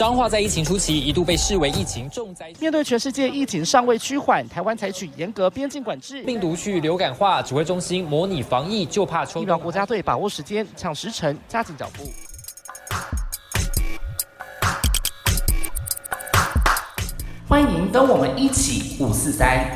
[0.00, 12.10] 彰化在疫情初期一度被视为疫情重灾，面对全世界疫情尚未趋缓，台湾采取严格边境管制，病毒去流感化，指挥中心模拟防疫，就怕抽疫苗国家队把握时间，抢时辰，加紧脚步。
[17.46, 19.70] 欢迎跟我们一起五四三，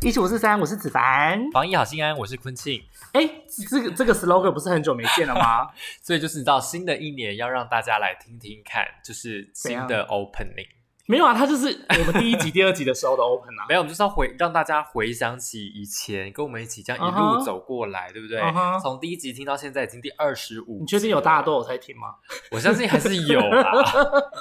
[0.00, 1.38] 一起五四三，我是子凡。
[1.52, 2.80] 防疫好心安，我是坤庆。
[3.12, 5.68] 哎，这个这个 slogan 不是很久没见了吗？
[6.02, 10.68] 所以就是你知道，新的一年要让大家来听听看，就是新的 opening。
[11.10, 13.64] 没有啊，它就是我们第一集、第二集的时候的 open 啊。
[13.66, 18.38] 没有，我们就是要回让大家回想起以前跟我们一起这样一路走过来，对不对？
[18.82, 20.80] 从第一集听到现在已经第二十五。
[20.80, 22.16] 你确定有大家都有在听吗？
[22.50, 23.72] 我相信还是有啦。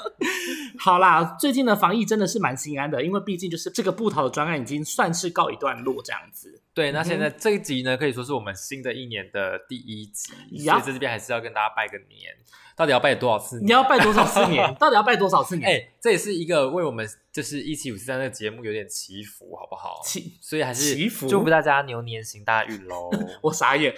[0.78, 6.62] 好啦，最近的防疫真的是蛮心安的，因为毕竟就是这个布桃的专案已经算是告一段落这样子。
[6.78, 12.38] 对，那现在这一集呢，可以说是我们新的一年的第一集，所以在这边还是要跟大家拜个年。
[12.76, 13.60] 到底要拜多少次？
[13.62, 14.64] 你要拜多少次年？
[14.80, 15.68] 到底要拜多少次年？
[15.68, 20.00] 哎，这也是一个为我们就是一七五四三的节目有点祈福，好不好？
[20.06, 23.10] 祈，所以还是祈福，祝福大家牛年行大运喽！
[23.42, 23.96] 我傻眼。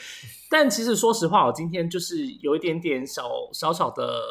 [0.50, 4.24] 但其实说实话，我今天就是有一点点小小小的，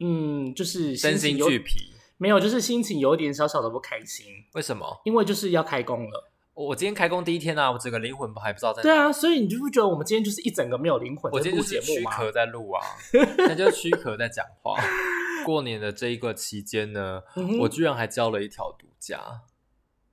[0.00, 4.26] 嗯，就是身心俱疲，没有，就是心情有一点小小的不开心。
[4.52, 5.00] 为什么？
[5.06, 6.27] 因为就是要开工了。
[6.66, 8.82] 我今天开工第一天啊，我整个灵魂还不知道在。
[8.82, 11.30] 对啊，所以你就不觉得我们今天就是一整个没有灵魂？
[11.30, 12.82] 我今天就是躯壳在录啊，
[13.38, 14.74] 那就是躯壳在讲话。
[15.44, 17.22] 过年的这一个期间呢，
[17.60, 19.20] 我居然还交了一条独家，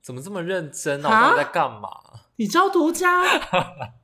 [0.00, 1.08] 怎么这么认真啊？
[1.08, 1.90] 我到底在干嘛？
[2.36, 3.22] 你交独家？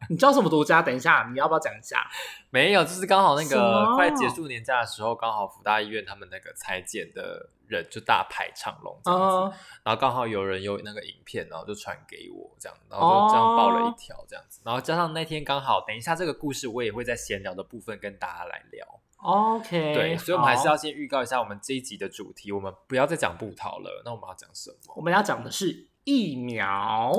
[0.08, 0.83] 你交 什么独家？
[0.83, 2.06] 等一下，你要不要讲一下？
[2.50, 18.86] 没有，就是刚好那个快结束年假的时候，刚好福大医院他们那个裁剪的人就大排长龙这样子，然后刚好有人有那个影片，然后就传给我这样，然后就这样报了一条这样子，然后加上那天刚好，等一下这个故事我也会在闲聊的部分跟大家来聊。
[19.19, 24.94] OK，对，所以我们还是要先预告一下我们这一集的主题，我们不要再讲布桃了，那我们要讲什么？
[24.96, 27.12] 我们要讲的是疫苗。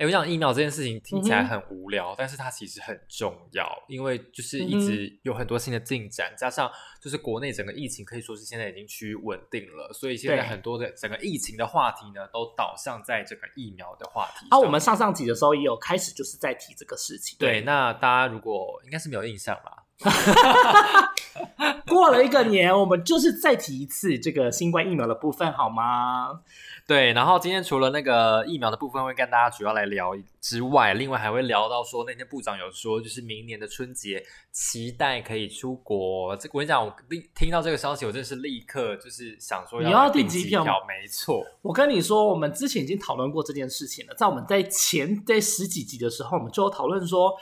[0.00, 14.46] 哎，我想疫苗这件事情听起来很无聊，但是它其实很重要，因为就是一直有很多新的进展，加上就是国内整个疫情可以说是现在已经趋于稳定了，所以现在很多的整个疫情的话题呢，都导向在这个疫苗的话题。
[14.48, 17.36] 啊，我们上上集的时候也有开始就是在提这个事情。
[17.38, 19.79] 对，那大家如果应该是没有印象吧？
[21.86, 26.40] 过了一个年，我们就是再提一次这个新冠疫苗的部分，好吗？
[26.86, 36.34] 对，然后今天除了那个疫苗的部分会跟大家主要来聊之外，另外还会聊到说那天部长有说，就是明年的春节期待可以出国。
[36.36, 40.64] 这我跟你讲，我立听到这个消息，我真是立刻就是想说要订机票。
[40.88, 47.32] 没错，我跟你说，我们之前已经讨论过这件事情了，在我们在前在十几集的时候，我们就有讨论说，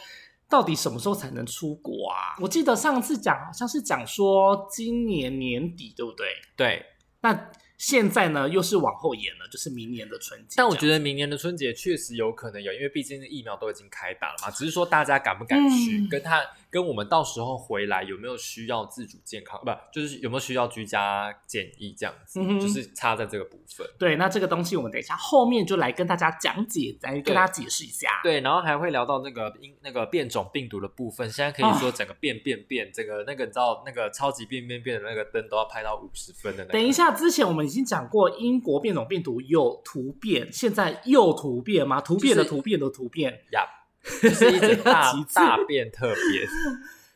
[0.49, 2.37] 到底什么时候才能出国啊？
[2.41, 6.27] 我记得上次讲好像是讲说今年年底，对不对？
[6.57, 6.87] 对，
[7.21, 7.51] 那。
[7.79, 10.55] 现在呢，又是往后延了，就是明年的春节。
[10.57, 14.51] 但我觉得明年的春节确实有可能有，因为毕竟疫苗都已经开打了嘛。
[14.51, 16.45] 只是说大家敢不敢去，跟他。
[16.71, 19.61] 跟我们到时候回来有没有需要自主健康？
[19.65, 23.87] 不，就是有没有需要居家检疫这样子，就是差在这个部分。
[23.99, 28.21] 对，那这个东西我们等一下后面就来跟大家讲解，来跟大家解释一下。
[28.23, 31.29] 对，然后还会聊到那个因那个变种病毒的部分。
[31.31, 36.65] 现在可以说整个变变变，整个那个你知道那个超级变变变的那个灯都要拍到五十分的。
[36.67, 42.01] 等一下，之前我们已经讲过英国变种病毒有突变，现在又突变吗？
[42.01, 43.63] 突变的突变的突变呀。
[43.63, 43.78] 是
[44.23, 46.49] 一种大 大变特别。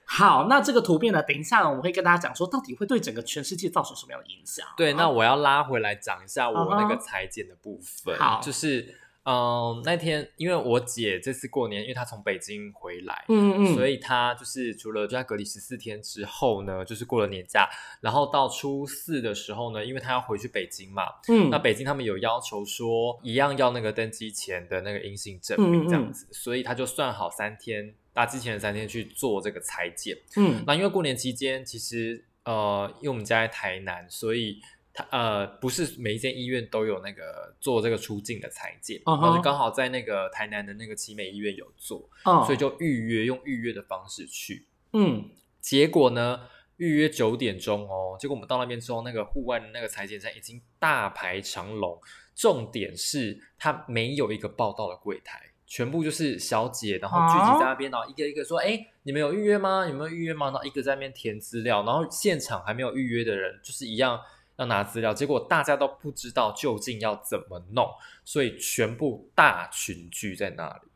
[0.05, 1.23] 好，那这个图片呢？
[1.23, 4.67] 等一下，我们会跟大家讲说，到底会对整个全世界造成什么样的影响？
[4.77, 8.17] 对，那我要拉回来讲一下我那个裁剪的部分。
[8.19, 8.99] 好，就是。
[9.25, 17.69] 嗯，那天因为我姐这次过年，因为她从北京回来，嗯嗯，所以她就是除了就在隔离十四天之后呢，就是过了年假，
[18.01, 34.61] 然后到初四的时候呢，因为她要回去北京嘛，嗯，那北京他们有要求说一样要那个登机前的那个阴性证明这样子，所以她就算好三天搭机前的三天去做这个裁剪，嗯，那因为过年期间其实呃，因为我们家在台南，所以。
[34.95, 42.09] 他呃不是每一间医院都有那个做这个出境的裁剪，然后就刚好在那个台南的那个奇美医院有做，
[42.45, 45.31] 所以就预约用预约的方式去，嗯，
[45.61, 46.41] 结果呢
[46.77, 51.99] 预约九点钟哦，结果我们到那边之后，那个户外的那个裁剪站已经大排长龙，
[52.35, 59.87] 重点是他没有一个报到的柜台，全部就是小姐，然后聚集在那边，然后一个一个说，哎，你们有预约吗？
[59.87, 60.47] 有没有预约吗？
[60.47, 64.21] 然后一个在那边填资料，然后现场还没有预约的人就是一样。
[64.63, 67.87] 要拿资料，结果大家都不知道究竟要怎么弄，
[68.25, 70.89] 所以全部大群聚在那里。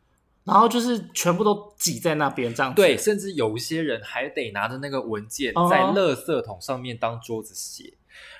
[0.44, 2.76] 然后就是全部都挤在那边这样子。
[2.76, 7.92] 对，甚至有一些人还得拿着那个文件哦在垃圾桶上面当桌子写。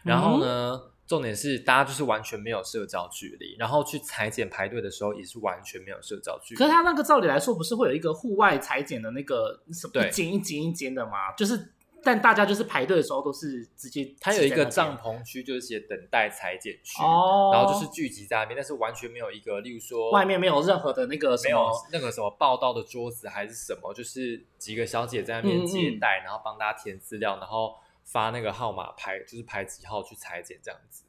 [0.05, 6.59] 然后呢，重点是大家就是完全没有社交距离，然后去裁剪排队的时候也是完全没有社交距离。
[6.59, 11.33] 可是他那个照理来说，不是会有一个户外裁剪的那个什么一间一间一间的吗？
[11.37, 11.73] 就是，
[12.07, 27.75] 但大家就是排队的时候都是直接它有一个帐篷区，就是写等待裁剪区，哦，然后就是聚集在那边，但是完全没有一个，例如说外面没有任何的那个什没有么那个什么报道的桌子还是什么，就是几个小姐在那边嗯嗯接待，然后帮大家填资料，然后
[28.05, 31.03] 发那个号码牌，就是排几号去裁剪这样子，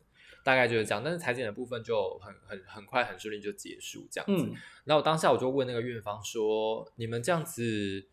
[0.44, 1.04] 大概就是这样。
[1.04, 4.48] 但是裁剪的部分就很很很快很顺利就结束这样子。
[4.48, 4.56] 嗯，
[4.86, 8.08] 然后我当下我就问那个院方说：“你们这样子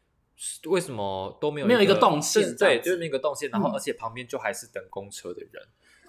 [0.67, 5.63] 为什么都没有没有一个个动线就是对，就是没有一个动线，然后嗯而且旁边就还是等公车的人，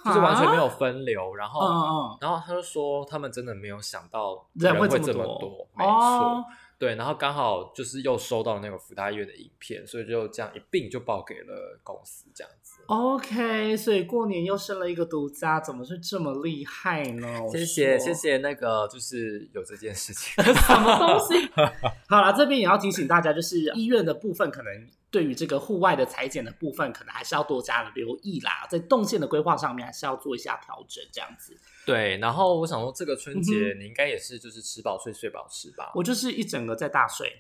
[0.04, 1.60] 就是完全没有分流，然后。
[1.62, 6.46] 嗯嗯然后他就说，他们真的没有想到人会会这这么多多，没哦错，
[6.80, 6.96] 对。
[6.96, 12.65] 然后刚好就是又收到那个福大医院的影片，所以就这样一并就报给了公司，这样子。
[12.88, 17.42] ，OK，所以过年又生了一个独家，怎么是这么厉害呢？
[17.44, 21.50] 我谢谢说谢谢那个就是有这件事情， 什么东西？
[22.08, 31.58] 好了，这边也要提醒大家，就是医院的部分，可能对于这个户外的裁剪的部分，可能还是要多加留意啦，在动线的规划上面还是要做一下调整，这样子。
[31.86, 32.18] 对。
[32.18, 35.92] 然后我想说，这个春节嗯你应该也是就是吃饱睡睡饱吃吧？
[35.96, 37.32] 我就是一整个在大睡，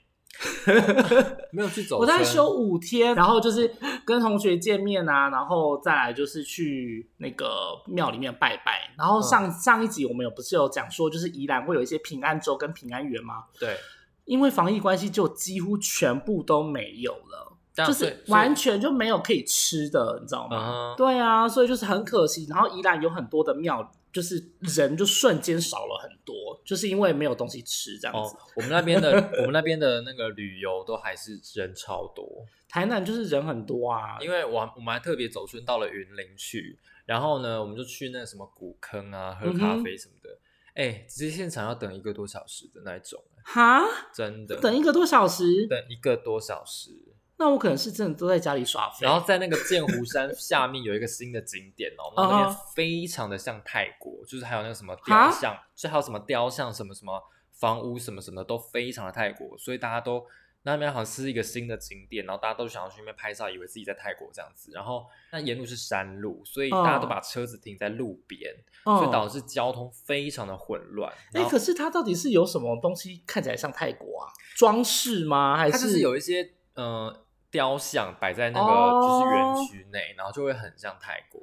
[1.51, 3.73] 没有去走我在村休五天，然后就是
[4.05, 7.47] 跟同学见面啊，然后再来就是去那个
[7.87, 8.93] 庙里面拜拜。
[8.97, 13.45] 然后上、上一集我们有不是有讲说，就是宜兰会有一些平安粥跟平安园吗？
[13.59, 13.77] 对，
[14.25, 17.51] 因为防疫关系，就几乎全部都没有了。
[17.85, 20.93] 就是完全就没有可以吃的，你知道吗？
[20.95, 22.47] 对啊，所以就是很可惜。
[22.49, 32.25] 然后宜兰有很多的庙，就是人就瞬间少了很多，就是因为没有东西吃这样哦子。，我们那边的我们那边的那个旅游都还是人超多，
[32.69, 40.29] 台南就是人很多啊，因为我我们还特别走村到了云林去，然后呢，我们就去那什么古坑啊，喝咖啡什么的。
[40.75, 43.83] 哎、直接现场要等一个多小时的那一种，哈，
[44.13, 46.91] 真的等一个多小时，等一个多小时。
[47.37, 49.05] 那我可能是真的都在家里耍废。
[49.05, 57.21] 然后在那个剑湖山下面有一个新的景点哦，然后那边非常的像泰国，就是还有那个什么雕像，就还有什么雕像什么什么
[57.51, 60.25] 房屋什么什么都非常的泰国，所以大家都
[60.63, 64.71] 那边好像是一个新的景点，然后大家都想要去那边拍照，以为自己在泰国这样子。
[64.73, 68.51] 然后那沿路是山路，所以大家都把车子停在路边，
[68.85, 71.11] 嗯，所以导致交通非常的混乱。
[71.11, 74.31] 哎、然后可是它到底是有什么东西看起来像泰国啊？
[74.55, 75.55] 装饰吗？
[75.55, 77.24] 还是有一些呃
[77.55, 81.41] 雕像摆在那个哦就是园区内，然后就会很像泰国。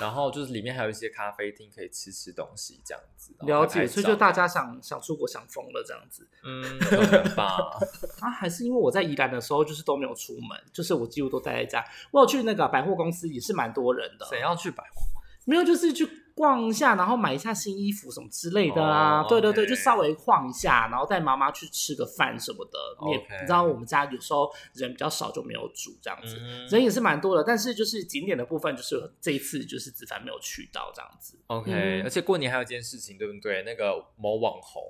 [0.00, 3.34] 然后就是里面还有一些咖啡厅可以吃吃东西这样子。
[3.40, 7.78] 了解，所以就大家想想出国想疯了这样子嗯，可能吧。
[8.22, 8.30] 啊？
[8.30, 11.84] 还是因为我在宜兰的时候就是都没有出门，就是我几乎都待在家。
[12.12, 14.26] 我有去那个百货公司，也是蛮多人的。
[14.26, 15.02] 谁要去百货？
[15.44, 19.20] 没有，就是去逛一下，然后买一下新衣服什么之类的啊。
[19.22, 22.78] 哦对对对就稍微晃一下，然后带妈妈去吃个饭什么的。
[23.04, 26.36] 你也 OK 你知道我们家有时候人比较少，就没有煮这样子。
[26.40, 31.38] 嗯人也是蛮多的，但是就是景点的部分，就是这一次就是子凡没有去到这样子。
[31.48, 33.62] ，OK、嗯而且过年还有一件事情，对不对？
[33.64, 34.82] 那个某网红，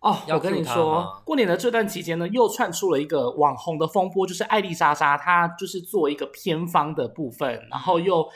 [0.00, 8.28] 哦，要我跟你说吗，过年的这段期间呢，又窜出了一个网红的风波，就是艾丽莎莎，她就是做一个偏方的部分，然后又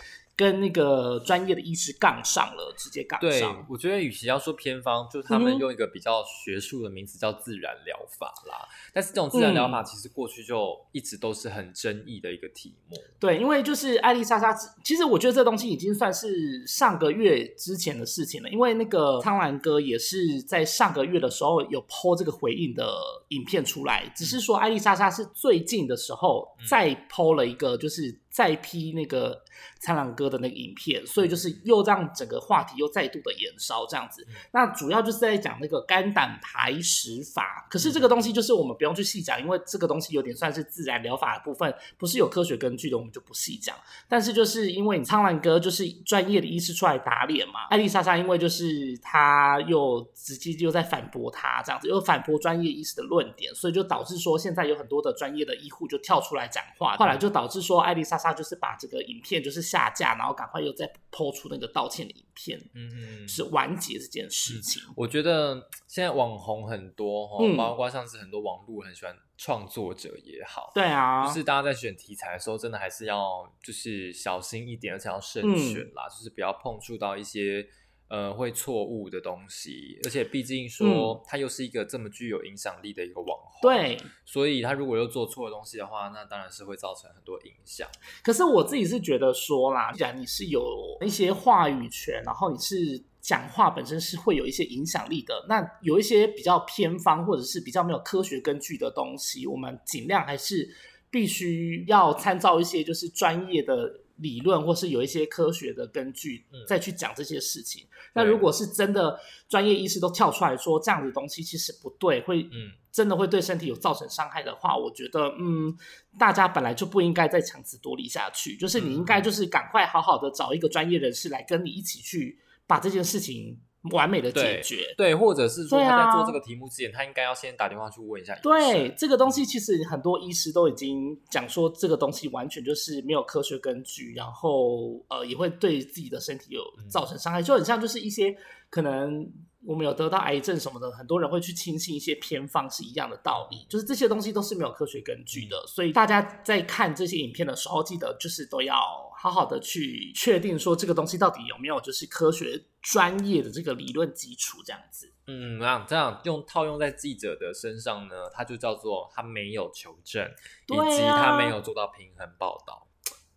[0.42, 3.64] 跟那个专业的医师杠上了，直接杠对上。
[3.70, 8.66] 我觉得与其要说偏方，就是他们用一个比较学术的名词叫自然疗法啦。
[8.92, 12.96] 但是这种自然疗嗯法其实过去就一直都是很争议的一个题目。
[13.20, 14.52] 对，因为就是艾丽莎莎，
[14.82, 18.48] 其实我觉得这东西已经算是上个月之前的事情了。
[18.50, 22.92] 因为那个苍兰哥也是在上个月的时候有 PO 这个回应的
[23.28, 29.44] 影片出来，只是说艾丽莎莎是最近的时候嗯再 PO 了一个，就是再批那个
[29.78, 34.26] 苍兰哥的那个影片，所以就是又让整个话题又再度的延烧这样子。
[34.28, 43.76] 嗯那主要就是在讲那个肝胆排石法，可是这个东西就是我们不用去细讲，因为这个东西有点算是自然疗法的部分，不是有科学根据的，我们就不细讲。
[44.08, 62.88] 但是就是因为你苍兰哥就是专业的医师出来打脸嘛，艾丽莎莎因为就是他又直接又在反驳他这样子，又反驳专业医师的论点，所以就导致说现在有很多的专业的医护就跳出来讲话，后来就导致说艾丽莎莎就是把这个影片就是下架，然后赶快又再抛出那个道歉的影片，嗯
[63.24, 64.82] 嗯，是完结这件事情。
[64.96, 77.66] 我觉得现在网红很多哈，嗯包括上次很多网络很喜欢创作者也好，对啊，就是大家在选题材的时候，真的还是要就是小心一点，而且要慎嗯选啦，就是不要碰触到一些
[78.12, 87.88] 呃会错误的东西，而且毕竟嗯说他又是一个这么具有影响力的一个网红，，对，所以他如果又做错的东西的话，那当然是会造成很多影响。
[88.22, 90.62] 可是我自己是觉得说啦，既然你是有
[91.00, 100.68] 一些话语权，然后你是讲话本身是会有一些影响力的，那有一些比较偏方或者是比较没有科学根据的东西，我们尽量还是
[101.10, 107.86] 必须要参照一些就是专业的理论，或是有一些科学的根据嗯再去讲这些事情。
[108.14, 115.74] 那如果是真的专业医师都跳出来说这样子的东西其实不对，会嗯，真的会对身体有造成伤害的话，我觉得，嗯，
[116.18, 123.58] 大家本来就不应该再强词夺理下去，就是你应该就是赶快好好的找一个专业人士来跟你一起去把这件事情
[123.90, 124.94] 完美的解决。
[124.96, 128.52] 对，或者是说他在做这个题目之前，他应该要先打电话去问一下医生。
[128.52, 138.34] 对这个东西，其实很多医师都已经讲说，这个东西完全就是没有科学根据，然后呃也会对自己的身体有造成伤害，就很像就是一些
[138.70, 139.28] 可能
[139.64, 148.74] 我们有得到癌症什么的，很多人会去轻信一些偏方是一样的道理，就是这些东西都是没有科学根据的，所以大家在看这些影片的时候，记得就是都要
[149.16, 155.12] 好好的去确定说这个东西到底有没有就是科学专业的这个理论基础这样子。
[155.28, 160.28] 嗯，这样这样用套用在记者的身上呢，他就叫做他没有求证，
[160.66, 162.88] 以及啊他没有做到平衡报道。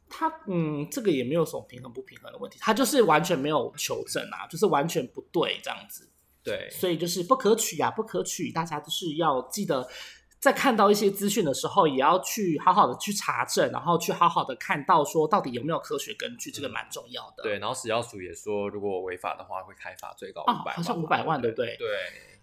[0.10, 6.10] 他嗯，这个也没有什么平衡不平衡的问题，他就是完全没有求证啊，就是完全不对这样子，
[6.46, 9.88] 对，所以就是不可取啊，不可取，大家都是要记得，
[10.40, 17.42] 在看到一些资讯的时候，也要去好好的去查证，然后去好好的看到说到底有没有科学根据，这个蛮重要的。
[17.42, 21.88] 对，然后食药署也说，如果违法的话，会开罚最高啊五百好像五百万对对不对对，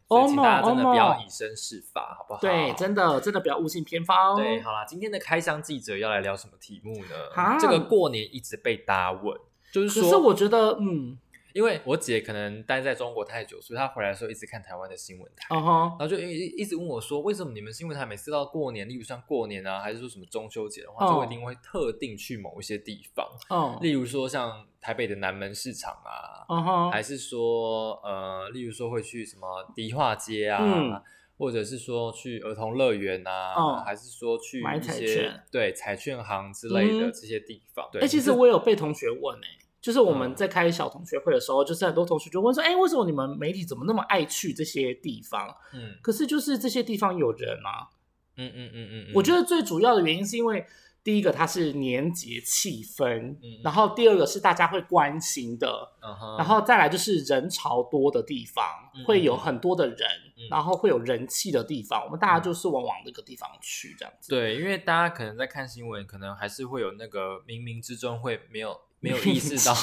[0.09, 2.41] 所以请大家真的不要以身试法，好不好？
[2.41, 4.35] 对，真的真的不要误信偏方。
[4.37, 7.15] 对，好啦，今天的开箱记者要来聊什么题目呢？
[7.37, 9.39] 啊这个过年一直被大家问，
[9.73, 11.17] 就是可是，我觉得，嗯，
[11.55, 15.55] 因为我姐可能待在中国太久，所以她回来的时候一直看台湾的新闻台。
[15.55, 31.03] 然后就一一直问我说，为什么你们新闻台每次到过年，例如像过年啊，还是说什么中秋节的话，哦就一定会特定去某一些地方，嗯，例如说像台北的南门市场啊，还是说呃，例如说会去什么迪化街啊，嗯
[31.39, 37.89] 或者是说去儿童乐园啊，哦还是说去买彩一些券对彩券行之类的嗯这些地方。
[37.91, 39.49] 对，哎、其实我有被同学问哎、
[39.83, 40.35] 就是我们嗯。
[40.35, 45.55] 在开小同学会的时候，就是很多同学就问说，哎、为什么你们媒体怎么那么爱去这些地方？
[45.75, 45.97] 嗯。
[46.01, 47.91] 可是就是这些地方有人啊。
[48.37, 50.65] 嗯嗯嗯嗯嗯，我觉得最主要的原因是因为
[51.05, 55.69] 第一个它是年节气氛，嗯然后第二个是大家会关心的，
[56.01, 60.09] 嗯，然后再来就是人潮多的地方，嗯会有很多的人，
[60.39, 60.49] 嗯。
[60.51, 64.31] 然后会有人气的地方，我们大家就是往往那个地方去这样子。
[64.31, 69.75] 对，因为大家可能在看新闻，可能还是会有那个冥冥之中会没有没有意识到，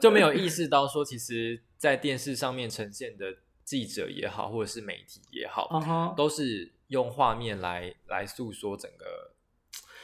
[0.00, 9.33] 就没有意识到说，其实，在电视上面呈现的记者也好，或者是媒体也好，都是用画面来来诉说整个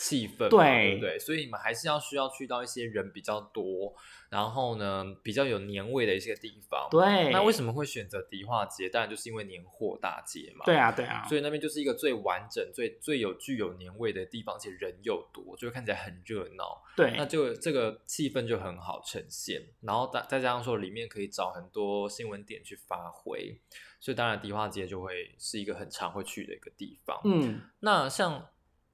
[0.01, 1.19] 气氛嘛，对不对？
[1.19, 3.95] 所以你们还是要需要去到一些人比较多，
[4.31, 8.89] 然后呢比较有年味的一些地方。，对，那为什么会选择迪化街？
[8.89, 10.65] 当然就是因为年货大街嘛。
[10.65, 16.83] 对啊，对啊，所以那边就是一个最完整、最最有具有年味的地方，而且人又多，就会看起来很热闹。
[16.97, 23.61] 对，那就这个气氛就很好呈现，然后再再加上说里面可以找很多新闻点去发挥，
[24.01, 27.21] 所以当然迪化街就会是一个很常会去的一个地方。
[27.25, 27.61] 嗯。
[27.81, 28.50] 那像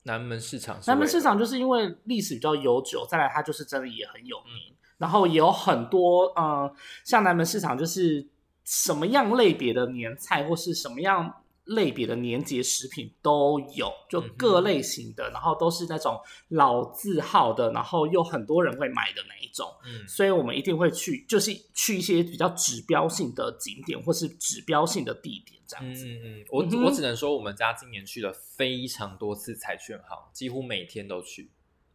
[0.07, 4.51] 南门市场南门市场就是因为历史比较悠久，再来它就是真的也很有嗯。
[4.55, 6.73] 名，然后也有很多呃，
[7.05, 8.27] 像南门市场就是
[8.65, 26.07] 什么样类别的年菜或是什么样类别的年节食品都有，就各类型的，然后都是那种老字号的，然后又很多人会买的那一种，嗯所以我们一定会去，就是去一些比较指标性的景点或是指标性的地点这样子。
[26.07, 31.51] 嗯嗯嗯，我嗯我只能说我们家今年去了非常多次彩券行，几乎每天都去，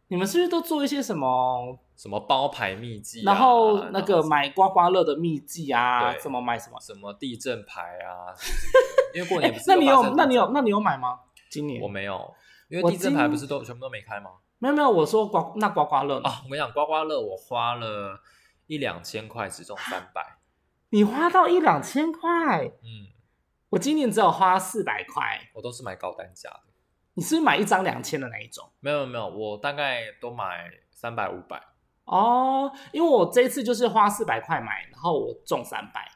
[0.08, 6.78] 你们是不是都做一些什么 什么包牌秘籍、啊，然后那个买刮刮乐的秘籍啊，对怎么买什么？
[6.80, 8.34] 什么地震牌啊
[9.14, 11.20] 因为过年不是那你有那你有那你有买吗？
[11.50, 12.34] 今年我没有，
[12.68, 14.30] 因我为地震牌不是都全部都没开吗？
[14.58, 16.28] 没有没有，我说刮那刮刮乐呢？
[16.28, 18.20] 啊，我跟你讲，刮刮乐我花了
[18.66, 20.38] 一两千块，只中三百。
[20.90, 23.10] 你花到一两千块，嗯，
[23.70, 25.40] 我今年只有花四百块。
[25.54, 26.60] 我都是买高单价的。
[27.14, 28.70] 你是不是买一张两千的那一种？
[28.80, 31.60] 没有没有，我大概都买三百五百。
[32.04, 36.06] 哦，因为我这一次就是花四百块买，然后我中三百，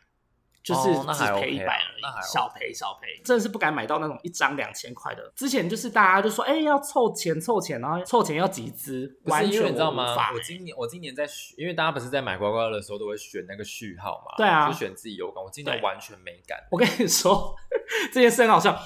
[0.67, 5.33] 就是只赔一百而已，OK 小赔小赔，真的是不敢买到那种一张两千块的。
[5.37, 10.17] 之前就是大家就说，哎、要凑钱凑钱，然后凑钱要集资，完全知道吗？
[10.35, 15.41] 我今年我今年在选，因为大家不是在买刮刮乐的时候都会选那个序号嘛，对啊就选自己有感。
[15.41, 17.55] 我今年完全没感，我跟你说，
[18.13, 18.77] 这件事很好笑，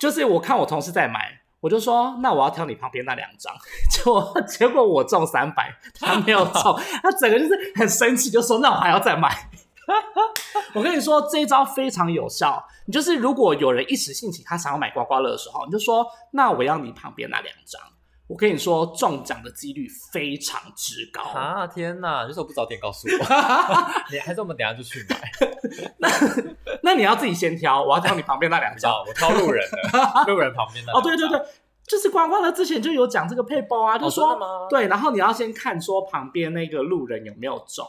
[0.00, 3.54] 就是我看我同事在买，我就说那我要挑你旁边那两张，
[3.92, 9.50] 结果结果我中三百，他没有中， 他整个就是很生气，就说那我还要再买。
[10.74, 12.64] 我跟你说，这一招非常有效。
[12.86, 17.80] 你就是如果有人一时兴起，他想要买刮刮乐的时候，你就说那我要你旁边那两张。
[18.28, 21.22] 我跟你说，中奖的几率非常之高。
[21.30, 22.22] 啊天哪！
[22.22, 23.24] 你为什么不早点告诉我？
[24.10, 25.32] 你还是我们等一下就去买？
[26.82, 28.92] 那你要自己先挑，我要挑你旁边那两张。
[29.06, 30.92] 我挑路人的，路人旁边的。
[30.92, 31.40] 哦，对对对，，
[31.86, 34.36] 就是刮刮乐之前就有讲这个配包啊，就说、
[34.68, 37.86] 对，然后你要先看说旁边那个路人有没有中，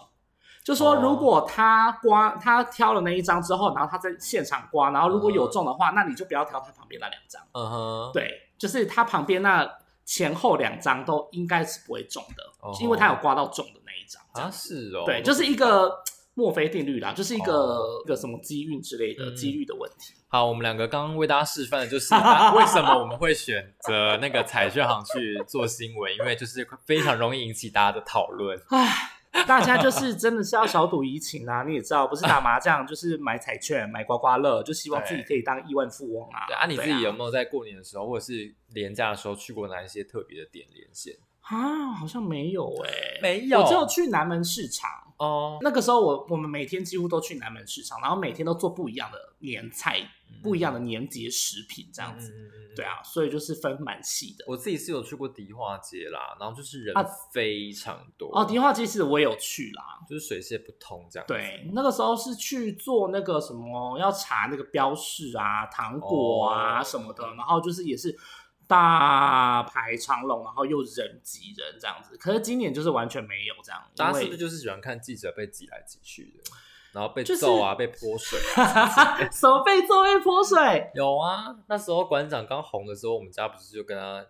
[0.68, 9.66] 就说哦如果他刮他挑了那一张之后，然后他在现场刮，然后如果有中的话，那你就不要挑他旁边那两张，嗯哼，对，就是他旁边那
[10.04, 16.04] 前后两张都应该是不会中的，哦因为他有刮到中的那一张，啊是哦，对，就是一个。
[16.40, 20.14] 墨菲定律啦，就是一个、个什么机运之类的嗯几率的问题。
[20.28, 28.56] 好，我们两个刚刚为大家示范的就是啊为什么我们会选择那个彩券行去做新闻，因为就是非常容易引起大家的讨论。
[28.70, 31.64] 唉，大家就是真的是要小赌怡情啊！
[31.64, 36.46] 你也知道，不是打麻将就是买彩券、买刮刮乐，就希望自己可以当亿万富翁啊！
[36.48, 41.14] 对啊，你自己有啊没有在过年的时候，或者是年假的时候去过哪一些特别的点连线？
[41.42, 41.92] 啊？
[41.92, 42.92] 好像没有哎、
[43.22, 44.90] 没我只有去南门市场。
[45.18, 50.00] 哦，那个时候我我们每天几乎都去南门市场，然后每天都做不一样的年菜、
[50.44, 52.34] 不一样的年节食品这样子。
[52.76, 54.46] 对啊，所以就是分蛮细的。
[54.48, 59.84] 我自己是有去过迪化街啦，然后就是人啊非常多哦，迪化街其实我有去啦。
[60.08, 61.34] 就是水泄不通这样子。
[61.34, 68.16] 对，那个时候是去做那个什么，要查那个标示啊、糖果啊哦什么的，然后就是也是
[68.68, 72.18] 大排长龙，然后又人挤人这样子。
[72.18, 76.52] 可是今年就是完全没有这样，大家是不是就是喜欢看记者被挤来挤去的，
[76.92, 79.18] 然后被就是揍啊、被泼水啊？
[79.32, 80.92] 什么被揍被泼水？
[80.94, 84.26] 有啊，那时候馆长刚红的时候，我们家不是就跟他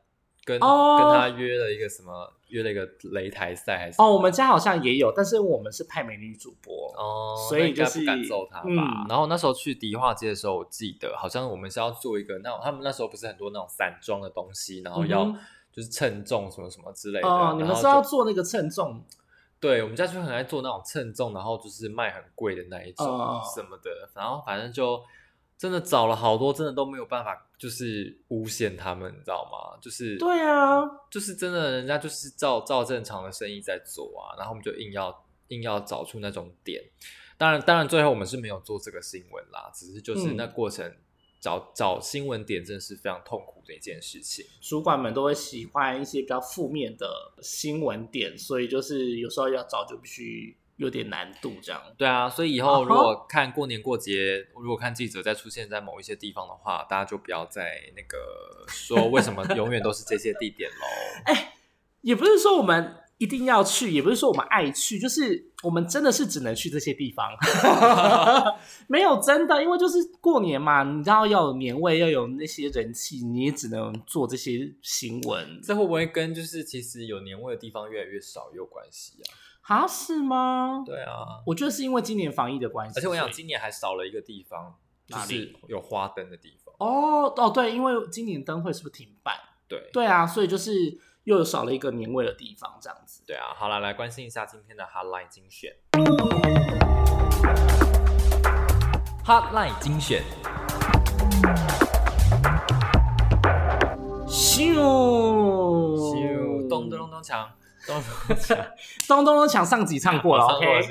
[0.48, 6.74] 跟、哦跟他约了一个什么，约了一个擂台赛还是哦，我们家好像也有，但是我们是派美女主播。
[6.96, 8.66] 哦，所以就是不敢揍他吧。
[8.70, 15.26] 嗯然后那时候去迪化街的时候，我记得好像我们是要做一个那种，他们那时候不是很多那种散装的东西，然后要
[15.74, 17.28] 就是称重什么什么之类的。
[17.28, 19.04] 哦，你们是要做那个称重
[19.60, 25.02] 对，我们家就很爱做那种称重，然后就是卖很贵的那一种、哦什么的，然后反正就
[25.58, 29.78] 真的找了好多，真的都没有办法，就是诬陷他们，你知道吗？
[29.82, 36.84] 就是对啊，就是真的，人家就是照照正常的生意在做啊，然后我们就硬要硬要找出那种点。
[37.40, 40.92] 当然，当然最后我们是没有做这个新闻啦，只是就是嗯那过程、
[41.40, 44.46] 找找新闻点真的是非常痛苦的一件事情。
[44.62, 47.08] 主管们都会喜欢一些比较负面的
[47.42, 51.82] 新闻点，所以就是有时候要找就必须有点难度这样。
[51.98, 58.18] 对啊，所以以后如果看过年过节，如果看记者再出现在某一些地方的话，大家就不要再那个
[58.72, 61.34] 说为什么永远都是这些地点喽。
[62.02, 67.28] 也不是说我们一定要去，也不是说我们爱去，就是我们真的是只能去这些地方。
[68.88, 75.60] 没有真的，因为就是过年嘛，你知道要有年味，要有那些人气，你也只能做这些新闻。
[75.64, 79.34] 这会不会跟就是其实有年味的地方越来越少有关系啊？
[79.68, 80.84] 啊，是吗？
[80.86, 84.76] 对啊，我觉得是因为今年防疫的关系，而且我想今年还少了一个地方，
[85.06, 86.74] 就是有花灯的地方。
[86.80, 89.36] 哦哦对，因为今年灯会是不是停办？
[89.68, 93.24] 对对啊，所以就是又有少了一个年味的地方，这样子。
[93.28, 95.76] 对啊，好了，来关心一下今天的 Hotline 精选。
[99.26, 100.24] Hotline 精选，
[104.30, 104.74] 咻
[105.98, 107.50] 咻，咚咚咚咚锵，
[107.88, 108.58] 咚咚，
[109.08, 110.82] 咚咚咚抢上集唱过了，OK，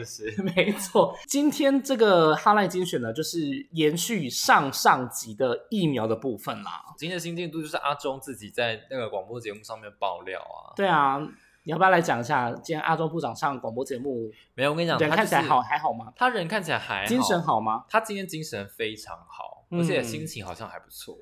[0.42, 1.14] 没错。
[1.26, 3.38] 今天这个哈赖精选呢，就是
[3.72, 6.82] 延续上上集的疫苗的部分啦。
[6.96, 10.72] 今天的新进度就是阿忠自己在那个广播节目上面爆料啊。
[10.74, 11.18] 对啊，
[11.64, 16.12] 你要不要来讲一下今天阿中部长上广播节目，没有，我跟你讲，他看起来好还好吗？
[16.16, 17.84] 他人看起来还精神，好吗？
[17.90, 21.14] 他今天精神非常好，而且心情好像还不错。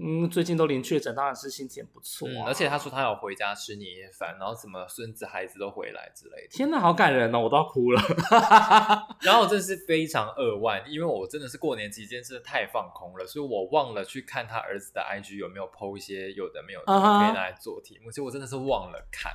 [0.00, 6.48] 嗯，最近都零确诊，当然是心情不错、啊嗯，而且他说他有回家吃年夜饭，然后什么孙子孩子都回来之类的。
[6.50, 8.00] 天哪，好感人哦，我都要哭了。
[9.22, 19.32] 然后我真的是非常扼腕，因为我真的是过年期间真的太放空了，所以我忘了去看他儿子的 IG 有没有 PO 一些有的没有的可以拿来做题目，其实我真的是忘了看。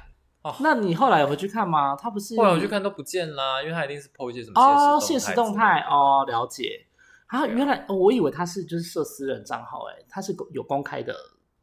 [0.59, 1.95] 那你后来有回去看吗？
[1.95, 6.85] 他不是后来我去看都不见啦，因为他一定是 PO 一些什么哦，现实动态哦，了解。
[7.33, 11.15] 啊，原来、哦我以为他是就是设私人账号，哎，他是有公开的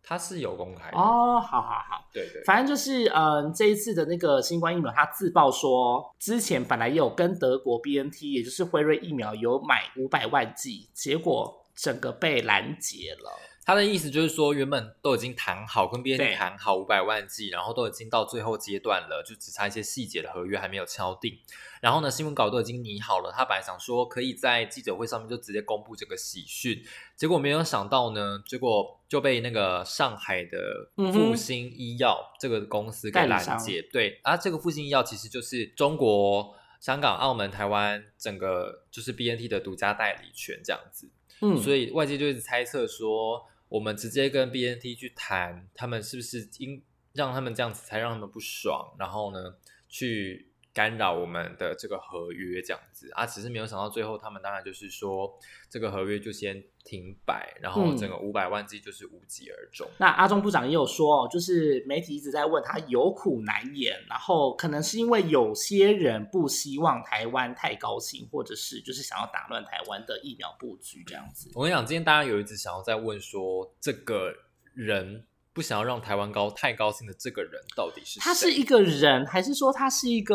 [0.02, 1.38] 他是有公开的，哦。
[1.40, 13.30] 好好好，对对，反正就是嗯，这一次的那个新冠疫苗，他自曝说，之前本来也有跟德国 B N T，也就是辉瑞疫苗有买五百万剂，结果整个被拦截了。
[13.64, 21.38] 他的意思就是说，原本都已经谈好，跟 B N T 谈好五百万计，然后都已经到最后阶段了，就只差一些细节的合约还没有敲定。
[21.80, 26.82] 然后呢，新闻稿都已经拟好了，他本来想说可以在记者会上面就直接公布这个喜讯，
[27.16, 33.82] 结果没有想到呢，结果就被那个上海的嗯复兴医药这个公司给拦截。
[33.92, 36.56] 对，啊，这个复兴医药其实就是中国。
[36.80, 41.10] 香港、澳门、台湾整个就是 B N T 的独家代理权这样子，
[41.40, 49.54] 嗯，所以外界就一直猜测说，我们直接跟 BNT 去谈，他们是不是应让他们这样子才让他们不爽，然后呢
[49.88, 55.36] 去干扰我们的这个合约这样子啊，只是没有想到最后他们当然就是说
[55.68, 59.88] 这个合约就先停摆，然后嗯整个五百万计就是无疾而终。
[59.98, 71.50] 那阿中部长也有说哦，就是媒体一直在问他有苦难言，然后可能是因为有些人不希望台湾太高兴，或者是就是想要打乱台湾的疫苗布局这样子。
[71.54, 74.32] 我跟你讲，今天大家有一直想要在问说，这个
[74.72, 75.26] 人
[75.60, 78.20] 不想要让台湾高太高兴的这个人到底是谁？
[78.22, 80.34] 他是一个人，还是说他是一个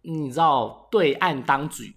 [0.00, 1.94] 你知道对岸当局，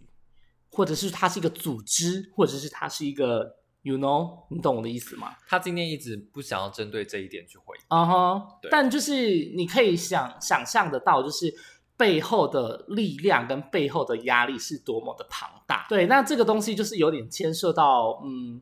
[0.69, 5.37] 或者是他是一个组织，或者是他是一个 you know，你懂我的意思吗？
[5.47, 7.83] 他今天一直不想要针对这一点去回应。
[7.87, 9.13] 啊哈对，但就是
[9.55, 11.55] 你可以想想象得到，就是
[11.95, 15.85] 背后的力量跟背后的压力是多么的庞大。
[15.87, 18.59] 对，那这个东西就是有点牵涉到，嗯，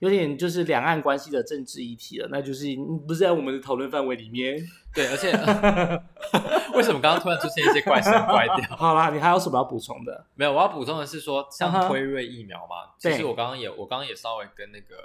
[0.00, 4.58] 有点就是两岸关系的政治议题了，那就是嗯不是在我们的讨论范围里面。
[4.94, 5.30] 对，而且
[6.74, 8.76] 为什么刚刚突然出现一些怪声 怪调？
[8.76, 10.24] 好啦，你还有什么要补充的？
[10.34, 14.96] 没有，我要补充的是说，嗯像哼辉瑞疫苗嘛，其对实我刚刚也我刚刚也稍微跟那个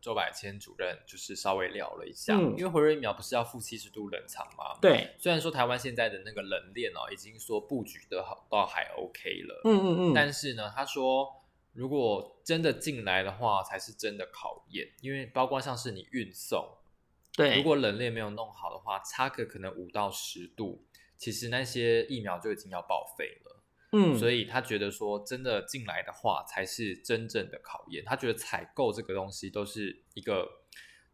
[0.00, 11.28] 周百千主任就是稍微聊了一下，嗯因为辉瑞疫苗不是要负七十度冷藏吗？，对，虽然说台湾现在的那个冷链哦，已经说布局的好到还 OK 了，嗯嗯嗯，但是呢，他说
[11.78, 16.68] 如果真的进来的话，才是真的考验，因为包括像是你运送，
[17.36, 20.84] 对，如果冷链没有弄好的话，差个可能五到十度，
[21.16, 23.62] 其实那些疫苗就已经要报废了。
[23.92, 28.04] 嗯，所以他觉得说，真的进来的话，才是真正的考验。
[28.04, 30.48] 他觉得采购这个东西都是一个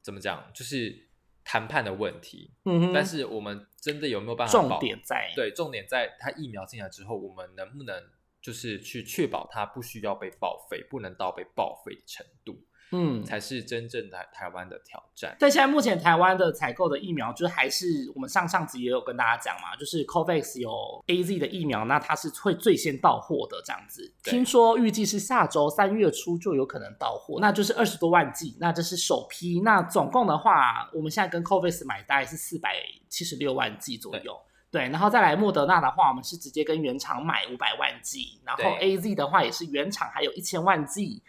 [0.00, 1.09] 怎么讲，就是
[1.44, 2.50] 谈判的问题。
[2.64, 8.03] 嗯，但是我们真的有没有办法保重点在对，重点在它疫苗进来之后，我们能不能
[8.44, 12.54] 就是去确保它不需要被报废，不能到被报废的程度，
[12.92, 15.35] 嗯，才是真正的台湾的挑战。
[15.40, 20.70] 但现在目前台湾的采购的疫苗，就是还是我们上上集也有跟大家讲嘛，就是 COVAX 有
[21.07, 24.12] AZ 的疫苗，那它是会最先到货的这样子。
[24.22, 29.62] 听说预计是下周三月初就有可能到货，那就是二十多万剂，那这是首批。
[29.62, 32.76] 那总共的话，我们现在跟 COVAX 买大概是四百
[33.09, 34.38] 七十六万剂左右。
[34.75, 41.23] 对，然后再来莫德纳的话，我们是直接跟原厂买五百万剂，然后 AZ 的话也是原厂还有一千万剂，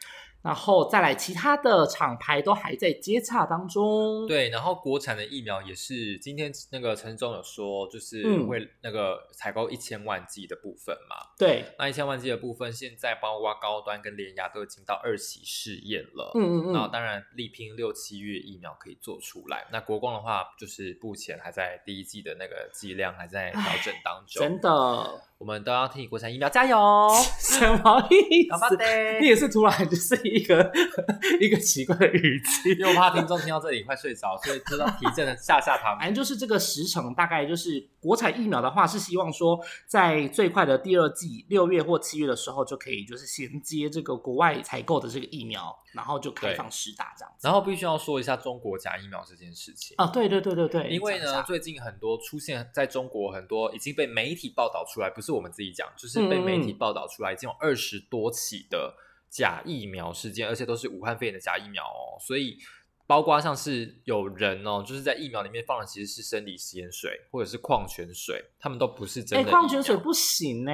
[0.46, 4.28] 然后再来其他的厂牌都还在接洽当中。
[4.28, 11.16] 对，然后国产的疫苗也是，今天那个陈总有说，就是嗯会那个采购一千万剂的部分嘛。
[11.36, 16.32] 对，那一千万剂的部分，现在包括高端跟联雅都已经到二期试验了。
[16.36, 19.66] 嗯嗯嗯，那当然，力拼六七月疫苗可以做出来。
[19.72, 24.44] 那国光的话，就是目前还在第一季的那个剂量还在调整当中。
[24.44, 26.78] 真的，我们都要替国产疫苗加油！
[27.38, 29.26] 什么意思？
[29.26, 30.72] 也是突然就是一个
[31.42, 32.70] 一个奇怪的语气。
[32.72, 36.00] 因为我怕听众听到这里快睡着，所以知道提振的吓吓他们。
[36.00, 47.46] 反正就是这个时程，大概就是国产疫苗的话，是希望说在最快的第二季六月或七月的时候，就可以就是衔接这个国外采购的这个疫苗，然后就开放十打这样子。
[47.46, 49.96] 然后必须要说一下中国假疫苗这件事情。
[49.98, 58.96] 啊，对对对对对，因为呢，最近很多出现在中国很多已经被媒体报道出来，不是我们自己讲，就是被媒体报道出来，已经有二十多起的
[59.30, 62.18] 假疫苗事件，而且都是武汉肺炎的假疫苗哦。
[62.20, 62.58] 所以，
[63.06, 69.50] 包括像是有人哦，就是在疫苗里面放的其实是生理食盐水或者是矿泉水，他们都不是真哎，的。
[69.52, 70.72] 矿泉水不行呢、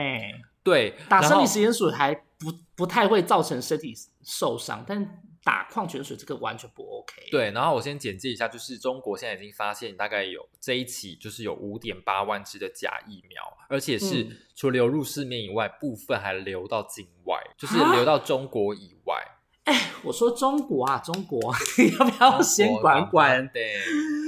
[0.63, 3.93] 对，打生理食盐水还不不太会造成身体
[4.24, 19.15] 受伤，但打矿泉水这个完全不 OK。，对，然后我先简介一下，就是中国现在已经发现大概有这一起，就是有五点八万支的假疫苗，而且是嗯除了流入市面以外，部分还流到境外，就是啊流到中国以外。
[19.63, 21.39] 哎我说中国啊，中国，
[21.77, 23.47] 你 要不要先管管？
[23.51, 23.77] 对，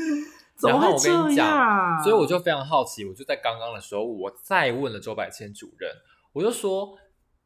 [0.67, 2.02] 然后我跟你讲？
[2.04, 5.91] 所以我就非常好奇，我就在刚刚的时候，我再问了周百千主任，
[6.34, 6.97] 我就说。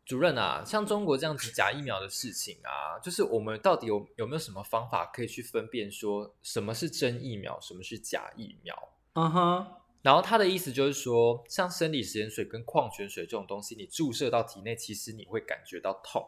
[0.08, 8.74] 主任啊，像中国这样子假疫苗的事情啊，就是我们到底有有没有什么方法可以去分辨说什么是真疫苗，什么是假疫苗？
[9.16, 9.68] 嗯哼，
[10.02, 16.26] 然后他的意思就是说，像生理食盐水跟矿泉水这种东西，你注射到体内，其实你会感觉到痛。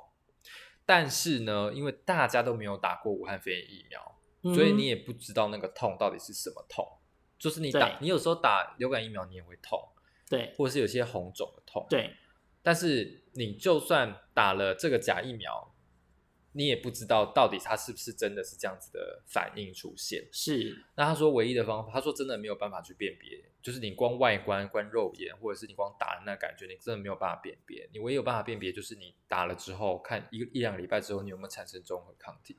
[0.86, 6.86] 但是呢，因为大家都没有打过武汉肺炎疫苗，所以你也不知道那个痛到底是什么痛。
[7.38, 9.80] 就是你打，你有时候打流感疫苗，你也会痛，
[10.28, 11.88] 对或者是有些红肿的痛。
[11.90, 12.14] 对，
[12.62, 15.74] 但是你就算打了这个假疫苗，
[16.54, 20.28] 你也不知道到底它是不是真的是这样子的反应出现。
[20.32, 27.88] 是，那他说唯一的方法，他说真的没有办法去辨别，就是你光外观、光肉眼，或者是你光打的那感觉，你真的没有办法辨别。
[27.94, 32.58] 你唯一有办法辨别，就是你打了之后，看一个一两个礼拜之后，你有没有产生综合抗体。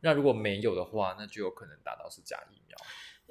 [0.00, 2.76] 那如果没有的话，那就有可能打到是假疫苗。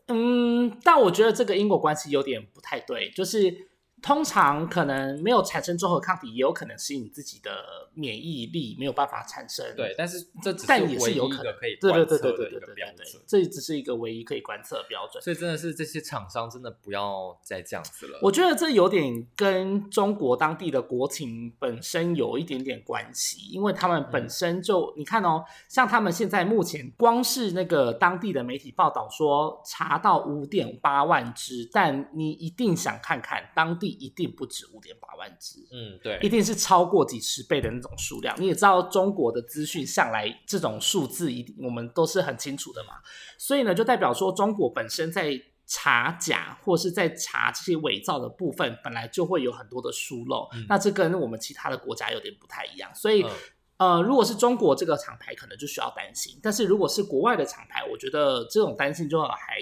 [0.07, 3.69] 嗯，但我觉得这个因果关系有点不太对，就是
[4.03, 7.49] 通常可能没有产生综合抗体，也有可能是你自己的
[7.93, 9.65] 免疫力没有办法产生。
[9.77, 13.21] 对，但是这只但也是有可能对对对对对对对对。
[13.25, 15.23] 这只是一个唯一可以观测的标准。
[15.23, 18.19] 所以真的是这些厂商真的不要再这样子了。
[18.21, 35.59] 我觉得这有点跟中国当地的国情本身有一点点关系，因为他们本身就、你看哦，像他们现在目前光是那个当地的媒体报道说查到五点八万只，但你一定想看看，当地一定不止五点八万只。
[35.71, 38.35] 嗯，对一，定是超过几十倍的那种数量。
[38.39, 42.95] 你也知道，中国的资讯向来这种数字一定我们都是很清楚的嘛，
[43.37, 50.47] 所以呢，就代表说中国本身在查假或是在查这些伪造的部分，本来就会有很多的疏漏。
[50.53, 53.23] 嗯那这跟我们其他的国家有点不太一样，所以。
[53.23, 53.29] 嗯
[53.77, 59.57] 呃，如果是中国这个厂牌，可能就需要担心；但是如果是国外的厂牌，我觉得这种担心就还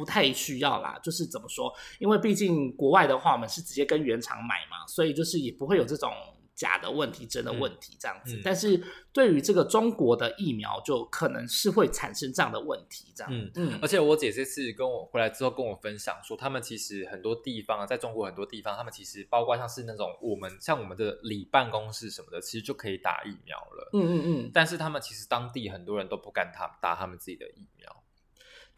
[0.00, 0.98] 不太需要啦。
[1.02, 1.70] 就是怎么说？
[1.98, 6.10] 因为毕竟国外的话，我们是直接跟原厂买嘛，所以就是也不会有这种
[6.54, 8.36] 假的问题、真的问题这样子。
[8.36, 8.82] 嗯但是
[9.12, 13.32] 对于这个中国的疫苗，就可能是会产生这样的问题，这样。
[13.32, 23.90] 嗯嗯而且我姐这次跟我回来之后跟我分享说，他们其实很多地方啊，在中国很多地方，他们其实包括像是那种我们像我们的里办公室什么的，其实就可以打疫苗了。
[23.92, 28.04] 嗯嗯嗯，但是他们其实当地很多人都不敢打打他们自己的疫苗。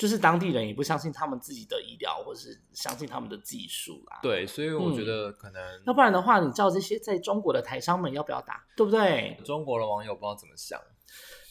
[0.03, 4.19] 就是当地人也不相信他们自己的医疗，或是相信他们的技术啦。。
[4.21, 9.39] 对，所以我觉得可能要不然的话，你叫这些在中国的台商们要不要打，对不对？
[9.45, 10.77] 中国的网友不知道怎么想。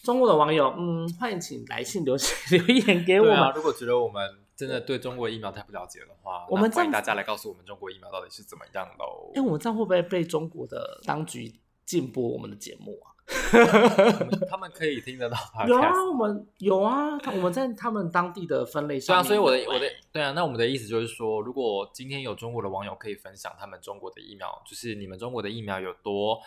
[0.03, 2.17] 中国的网友，嗯，欢迎请来信留
[2.51, 3.33] 留言给我们。
[3.35, 4.21] 啊，如果觉得我们
[4.53, 9.41] 真的对中国疫苗太不了解的话，我们欢迎大家来告诉我们中国疫苗到底是怎么样的哦哎、。
[9.41, 13.15] 我们这样会不会被中国的当局禁播我们的节目啊？
[13.51, 15.67] 他们他们可以听得到 podcast。
[15.69, 26.39] 有啊，我们有啊，他我们在他们当地的分类上对啊，上所以我的我的欸对啊，那我们的意思就是说，如果今天有中国的网友可以分享他们中国的疫苗，就是你们中国的疫苗有多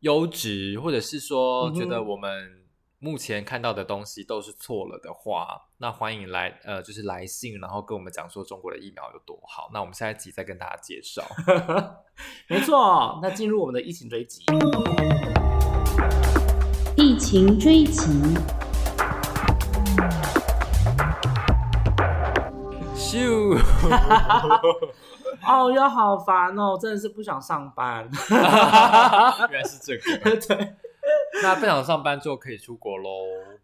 [0.00, 2.58] 优质，或者是说觉得我们
[2.98, 9.70] 目前看到的东西都是错了的话，那欢迎来呃，就是来信，然后跟我们讲说中国的疫苗有多好。
[9.72, 11.22] 那我们下一集再跟大家介绍。
[12.48, 13.18] 没错。
[13.22, 15.39] 那进入我们的疫情追击，疫
[17.20, 18.10] 情追击，
[22.96, 23.58] 咻，
[25.46, 28.08] 哦，又好烦哦，真的是不想上班。
[29.50, 30.36] 原来是这个。
[30.48, 30.74] 对，
[31.42, 33.10] 那不想上班就可以出国喽。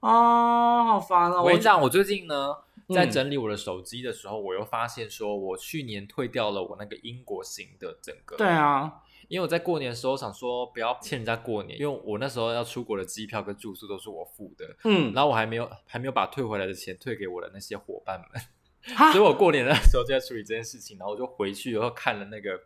[0.01, 1.41] 哦，好烦哦。
[1.41, 2.55] 我跟你讲，我最近呢，
[2.95, 8.37] 在嗯整理我的手机的时候，我又发现说，我去年退掉了我那个英国行的整个。
[8.37, 8.93] 对，啊，
[9.29, 22.61] 因为我在过年的时候想说不要欠人家过年，因为我那时候要出国的机票跟住宿都是我付的，嗯，然后我还没有还没有把退回来的钱退给我的那些伙伴们，所以我过年的时候就在处理这件事情，然后我就回去然后看了那个。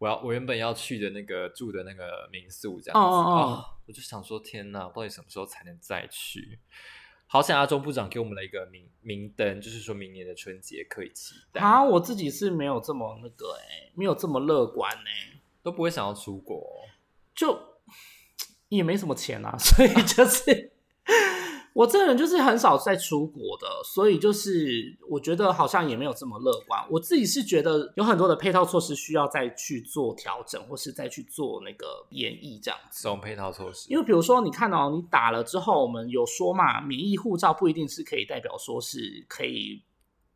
[0.00, 6.58] 我要我原本要去的那个住的那个民宿，这样子哦哦哦啊我就想说，天哪，到底什么时候才能再去？
[7.26, 16.88] 好想阿中部长给我们了一个明明灯，就是说明年的春节可以期待，啊，我自己是没有这么那个哎、没有这么乐观哎、都不会想要出国哦、
[17.34, 17.58] 就
[18.68, 20.72] 也没什么钱啊， 所以就是
[21.72, 26.84] 我这个人就是很少在出国的，所以就是我觉得好像也没有这么乐观。
[26.90, 33.08] 我自己是觉得有很多的配套措施需要再去做调整，或是再去做那个演绎这样子这。
[33.08, 39.80] 种配套措施，因为比如说，你看哦，你打了之后，我们有说嘛，免疫护照不一定是可以代表说是可以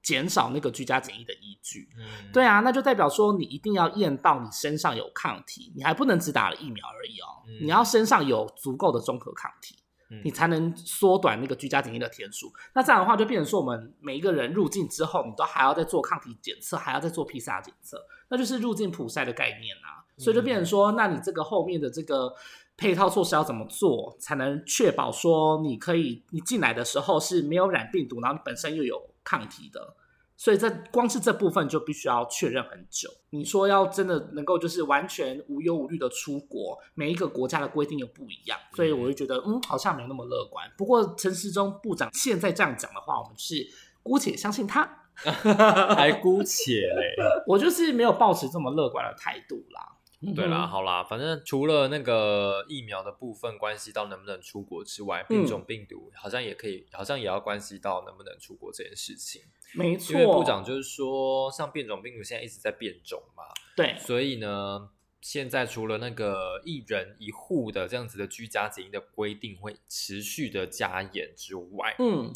[0.04, 1.88] 减少那个居家检疫的依据。
[1.98, 9.76] 嗯，对啊，那就代表说你一定要验到你身上有抗体，你还不能只打了疫苗而已哦，嗯你要身上有足够的综合抗体，
[10.10, 12.52] 嗯你才能缩短那个居家检疫的天数。
[12.74, 20.04] 那这样的话，就变成说我们每一个人入境之后，你都还要再做抗体检测，还要再做 PCR 检测，那就是入境普筛的概念啊。
[20.16, 22.32] 所以就变成说，那你这个后面的这个
[22.76, 29.96] 配套措施要怎么做，才能确保说你可以你进来的时候是没有染病毒，然后你本身又有抗体的。
[30.37, 33.08] 所以这光是这部分就必须要确认很久。
[33.30, 40.68] 你说要真的能够就是完全无忧无虑的出国，每一个国家的规定又不一样，所以我就觉得嗯，好像没那么乐观。
[40.76, 43.64] 不过陈时中部长现在这样讲的话，我们是
[44.02, 45.02] 姑且相信他。
[45.94, 47.14] 还姑且嘞，
[47.46, 49.93] 我就是没有抱持这么乐观的态度啦。
[50.32, 59.42] 对啦，好啦，反正除了那个疫苗的部分关系到能不能出国之外，变种病毒好像也可以，好像也要关系到能不能出国这件事情。
[59.74, 60.12] 没错。
[60.14, 63.42] 因为部长就是说，像变种病毒现在一直在变种嘛，
[63.76, 72.32] 对，所以呢，现在除了那个一人一户的这样子的居家检疫的规定会持续的加严之外，嗯，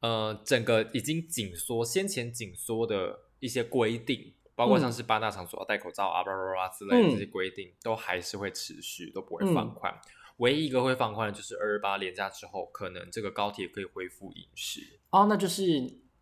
[0.00, 9.92] 呃，整个已经紧缩，先前紧缩的一些规定，包括像是八大场所要戴口罩啊、巴拉巴拉之类的这些规定，都还是会持续，都不会放宽。
[10.38, 14.98] 唯一一个会放宽的就是二二八连假之后，可能这个高铁可以恢复饮食。
[15.10, 15.64] 哦，那就是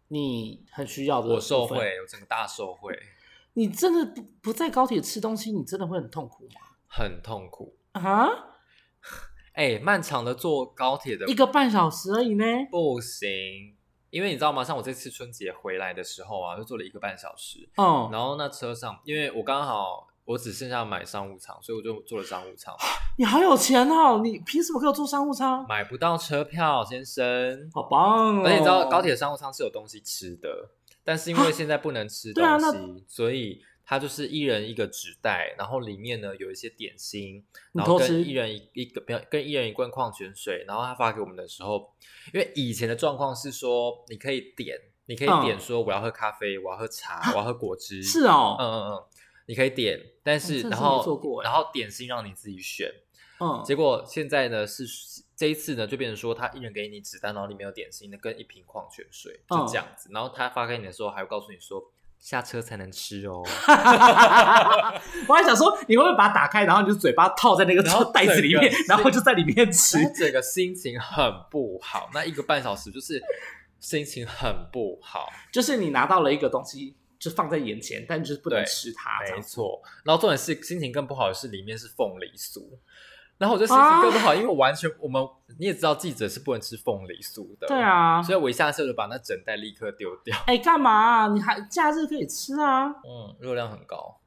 [0.09, 1.29] 你很需要的。
[1.29, 1.77] 我受惠，。
[2.01, 2.99] 我整个大受惠，
[3.55, 6.61] 你真的不不在高铁吃东西，你真的会很痛苦吗？
[6.87, 7.79] 很痛苦。
[7.93, 8.29] 啊，
[9.55, 12.45] 哎、漫长的坐高铁的一个半小时而已呢。
[12.71, 13.77] 不行，
[14.11, 14.63] 因为你知道吗？
[14.65, 22.75] 像我这次春节回来的时候啊，就坐了一个半小时，嗯，然后那车上，因为我刚好我只剩下买商务舱，所以我就坐了商务舱，
[23.19, 24.21] 你好有钱哦！
[24.23, 25.67] 你凭什么给我坐商务舱？
[25.69, 27.71] 买不到车票，先生。
[27.73, 28.43] 好棒哦！
[28.45, 30.71] 而且你知道高铁商务舱是有东西吃的，
[31.05, 41.93] 但是因为现在不能吃东西，那所以它就是一人一个纸袋，然后里面呢有一些点心，然后跟一人一一个不要跟一人一罐矿泉水，然后他发给我们的时候，
[42.33, 49.05] 因为以前的状况是说你可以点，你可以嗯点说我要喝咖啡，我要喝茶，我要喝果汁，是哦，嗯嗯嗯，
[49.47, 52.89] 你可以点，但是、然后然后点心让你自己选，
[53.41, 54.85] 嗯，结果现在呢是
[55.35, 61.83] 这一次呢就变成说他一人给你纸袋，然后里面有点心的跟一瓶矿泉水，就嗯这样子，然后他发给你的时候还会告诉你说
[62.21, 63.43] 下车才能吃哦，
[65.27, 70.07] 我还想说，你会不会把它打开，然后你就嘴巴套在那个 然后袋子里面然后就在里面吃然？
[70.07, 73.21] 后整个心情很不好，那一个半小时就是
[73.79, 79.21] 心情很不好，就是你拿到了一个东西，就放在眼前，但就是不能吃它。
[79.35, 79.81] 没错。
[80.05, 82.61] 然后重点是心情更不好的是里面是凤梨酥。
[83.41, 85.27] 然后我就心情更不好，因为我完全我们
[85.59, 90.37] 你也知道记者是不能吃凤梨酥的，对，啊，所以我一下车就把那整袋立刻丢掉。
[90.47, 91.29] 哎， 干嘛啊？
[91.29, 92.85] 你还假日可以吃啊？
[92.87, 94.21] 嗯，热量很高。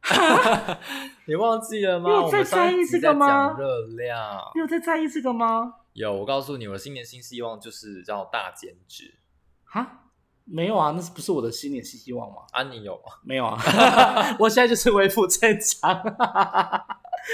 [1.26, 2.08] 你忘记了吗？
[2.08, 4.40] 你有在在意这个吗热量。
[4.54, 5.74] 你有在在意这个吗？
[5.94, 9.18] 有，我告诉你，我的新年新希望就是要大减脂。
[9.64, 10.04] 哈，
[10.44, 12.36] 没有啊，那是不是我的新年新希望吗？
[12.52, 13.14] 啊，你有吗？
[13.24, 13.58] 没有啊，
[14.38, 16.00] 我现在就是恢复正常。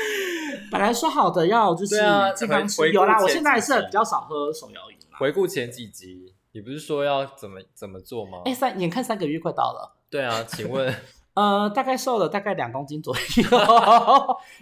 [0.71, 5.19] 本来说好的要就是对啊健康吃，回有啦，我现在还是比较少喝手摇饮啦。
[5.19, 8.43] 回顾前几集，你不是说要怎么怎么做吗？
[8.45, 10.95] 哎，三眼看三个月快到了，对啊，请问
[11.37, 13.49] 呃，大概瘦了大概两公斤左右，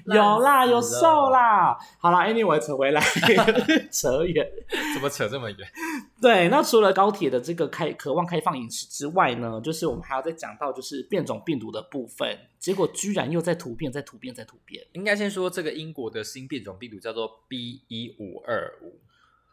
[0.12, 1.78] 有啦，有瘦啦。
[1.98, 3.00] 好啦 a n y w a y 扯回来，
[3.92, 4.44] 扯远。
[4.92, 5.58] 怎么扯这么远？
[6.20, 18.98] 对，那除了高铁的这个开渴望开放饮食之外呢，就是我们还要再讲到就是变种病毒的部分，结果居然又在突变，在突变，在突变，应该先说这个英国的新变种病毒叫做 B 一五二五。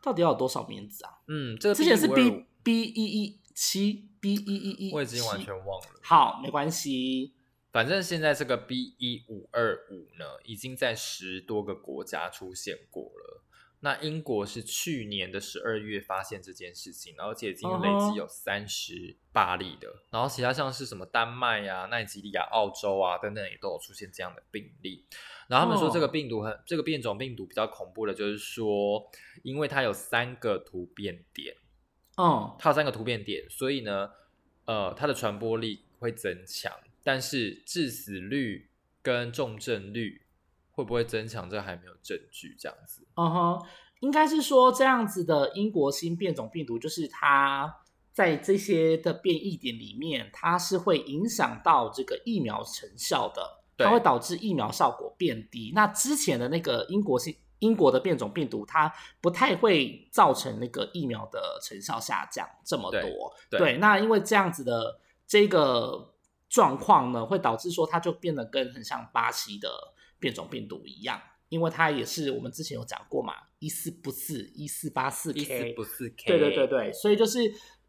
[0.01, 1.11] 到底要有多少名字啊？
[1.27, 5.87] 嗯，这个之前是 B B B 一一七 B 一一一，我已经完全忘了。
[6.03, 7.33] 好，没关系。
[7.71, 13.43] 反正现在这个 B 一五二五呢，已经在十多个国家出现过了。
[13.83, 19.87] 那英国是去年的十二月发现这件事情，而且已经累积有三十八例的。
[20.11, 25.07] 然后其他像是什么丹麦啊、奈及利亚、澳洲啊等等，也都有出现这样的病例。
[25.47, 29.09] 然后他们说哦这个病毒很，这个变种病毒比较恐怖的，就是说，
[29.41, 31.55] 因为它有三个突变点，
[32.21, 34.11] 嗯，它有三个突变点，所以呢，
[34.65, 36.71] 呃，它的传播力会增强，
[37.03, 38.69] 但是致死率
[39.01, 40.21] 跟重症率
[40.71, 42.55] 会不会增强，这还没有证据。
[42.59, 43.65] 这样子，嗯哼，
[44.01, 47.81] 应该是说这样子的英国新变种病毒，就是它
[48.13, 55.71] 在这些的变异点里面，它是会影响到这个疫苗成效的，它会导致疫苗效果变低。
[55.73, 63.33] 那之前的那个英国新英国的变种病毒，它不太会造成那个疫苗的成效下降这么多。
[63.49, 66.13] 对那因为这样子的这个
[66.49, 69.69] 状况呢，会导致说它就变得跟很像巴西的
[70.19, 77.39] 变种病毒一样，因为它也是我们之前有讲过嘛，一四不四一四八四 K，不四 K，对对对对，所以就是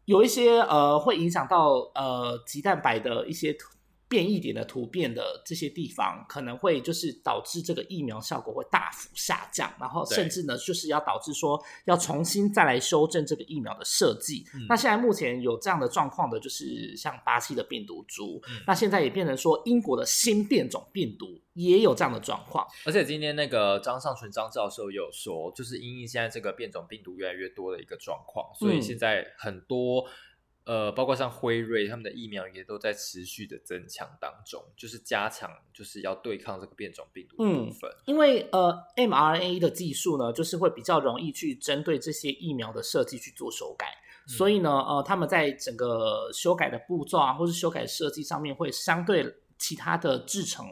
[0.05, 3.67] 有一些呃会影响到呃鸡蛋白的一些突
[4.13, 14.45] 变异点的突变的这些地方，可能会就是导致这个疫苗效果会大幅下降，然后甚至呢，就是要导致说要重新再来修正这个疫苗的设计。
[14.53, 22.67] 嗯那现在目前有这样的状况的，就是像巴西的病毒株，嗯那现在也变成说英国的新变种病毒也有这样的状况。
[22.85, 30.05] 而且今天那个张尚存张教授有说，就是因应现在这个变种病毒越来越多的一个状况，所以嗯现在很多。
[30.65, 37.91] 呃，包括像辉瑞他们的疫苗也都在持续的增强当中，就是加强，就是要对抗这个变种病毒的部分。
[38.05, 43.87] 因为呃，mRNA 的技术呢，就是会比较容易去针对这些疫苗的设计去做修改，
[44.25, 50.65] 所以呢，呃，他们在整个修改的步骤啊，或是修改设计上面，会相对其他的制成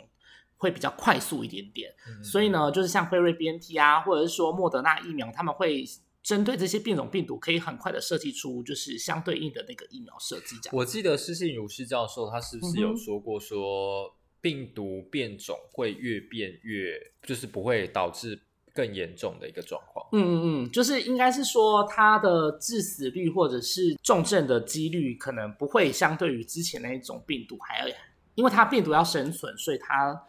[0.55, 1.93] 会比较快速一点点。
[2.07, 5.83] 嗯所以，呢，就是像辉瑞 BNT 啊，或者是说莫德纳疫苗，他们会
[6.23, 10.55] 针对这些变种病毒，可以很快的设计出就是相对应的那个疫苗设计。
[10.61, 16.93] 这样，我记得施信如施教授他是不是有说过说病毒变种会越变越，
[17.23, 18.39] 就是不会导致
[18.73, 20.07] 更严重的一个状况？
[20.13, 27.95] 嗯嗯嗯，就是应该是说它的致死率或者是重症的几率，可能不会相对于之前那一种病毒还要，
[28.35, 30.19] 因为它病毒要生存，所以它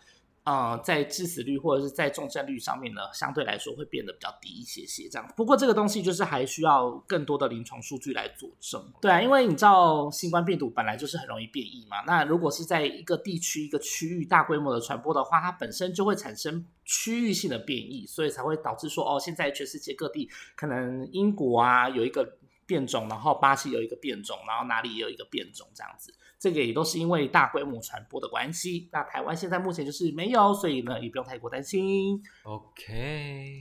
[0.44, 5.28] 呃在致死率或者是在重症率上面呢，相对来说会变得比较低一些些这样。
[5.36, 8.92] 不过这个东西就是还需要更多的临床数据来佐证。
[9.00, 26.12] 对啊，因为你知道新冠病毒本来就是很容易变异嘛，那如果是在一个地区一个区域大规模的传播的话，它本身就会产生区域性的变异，所以才会导致说哦，现在全世界各地可能英国啊有一个变种，然后巴西有一个变种，然后哪里也有一个变种这样子。
[26.42, 28.88] 这个也都是因为大规模传播的关系。
[28.90, 32.20] 那台湾现在目前就是没有，所以呢也不用太过担心。
[32.42, 33.60] OK，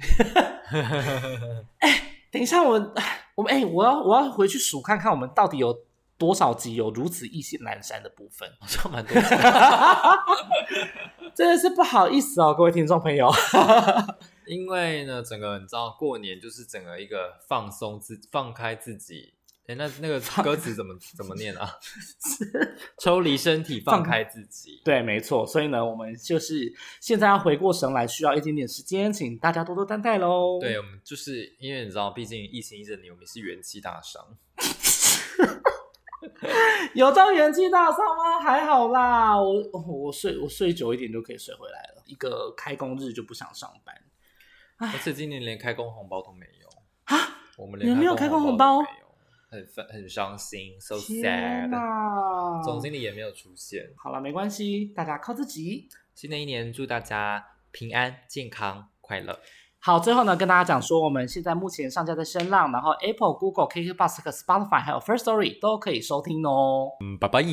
[2.32, 2.92] 等一下我们
[3.36, 5.78] 我们哎、我要我要回去数看看我们到底有
[6.18, 8.50] 多少集有如此意兴阑珊的部分。
[8.60, 9.22] 好像蛮多的。
[11.36, 13.32] 真的是不好意思哦，各位听众朋友。
[14.48, 19.36] 因为呢，整个你知道过年就是整个一个放松自放开自己。
[19.72, 21.78] 哎，那那个歌词怎么怎么念啊？
[23.00, 24.82] 抽离身体，放开自己。
[24.84, 25.48] 对，没错。
[25.48, 30.60] 所以呢，我们就是现在要回过神来，需要一点点时间，请大家多多担待喽。
[30.60, 34.22] 对，我们就是因为你知道，毕竟疫情一整年，我们是元气大伤。
[36.94, 38.42] 有到元气大伤吗？
[38.42, 42.04] 还好啦，我哦我睡我睡久一点就可以睡回来了。
[42.06, 43.96] 一个开工日就不想上班
[44.78, 46.68] 而且今年连开工红包都没有
[47.06, 47.18] 啊！
[47.58, 49.11] 我们连没有开工工红包都没有，
[49.52, 51.68] 很烦很伤心，so sad。
[51.68, 52.62] 哪！
[52.64, 53.84] 总经理也没有出现。
[53.98, 55.90] 好了，没关系，大家靠自己。
[56.16, 59.38] 新的一年，祝大家平安、健康、快乐。
[59.80, 66.88] 好，最后呢，跟大家讲说，我们现在目前上架在声浪，然后 Apple、Google、KKBox、Spotify 还有 First Story 都可以收听哦。
[67.04, 67.44] 嗯，拜拜。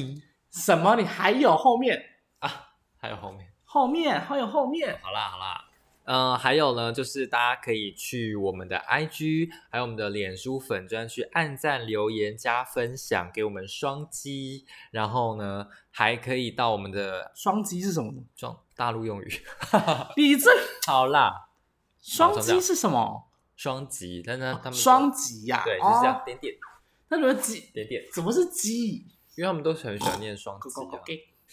[0.53, 0.95] 什么？
[0.95, 2.01] 你还有后面
[2.39, 2.69] 啊？
[2.97, 3.45] 还有后面。
[3.65, 4.97] 后面还有后面？
[5.03, 5.65] 好啦好啦，
[6.11, 14.65] 嗯、还有呢，就是大家可以去我们的 IG，还有我们的脸书粉专去按赞、留言、加分享，给我们双击。
[14.91, 18.11] 然后呢，还可以到我们的双击是什么？
[18.35, 19.31] 装大陆用语，
[20.17, 20.51] 你这
[20.87, 21.51] 好啦，
[22.01, 23.29] 双击是什么？
[23.55, 26.55] 双击，但是他们双击呀、对，就是这样，哦、点点
[27.09, 29.05] 那你们击点点，怎么是鸡？
[29.35, 30.71] 因为他们都很喜欢念双击。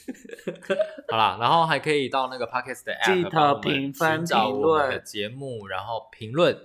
[0.06, 0.76] 给
[1.10, 5.04] 好啦，然后还可以到那个 Podcast 的 App 记得评分评我们的论。
[5.04, 6.58] 节目，然后评论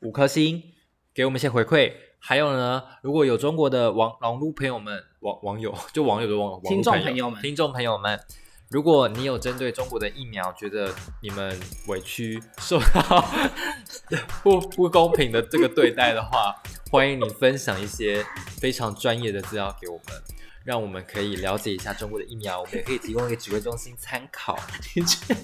[0.00, 0.62] 五颗星，
[1.14, 1.92] 给我们一些回馈。
[2.18, 8.20] 还有呢，如果有中国的网网络朋友们、网网友就网友的网网听众朋朋友们 听众朋友们，
[8.70, 11.58] 如果你有针对中国的疫苗，觉得你们
[11.88, 13.24] 委屈受到
[14.42, 16.54] 不不公平的这个对待的话，
[16.92, 18.24] 欢迎你分享一些
[18.60, 20.22] 非常专业的资料给我们，
[20.64, 24.58] 让我们可以了解一下中国的疫苗，我们也可以提供给指挥中心参考。
[24.94, 25.36] 你确